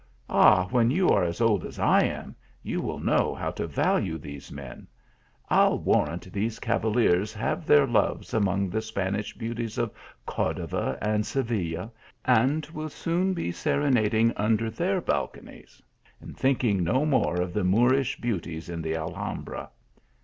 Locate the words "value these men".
3.67-4.87